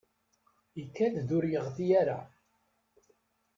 [0.81, 2.19] Ikad-d ur yeɣti ara.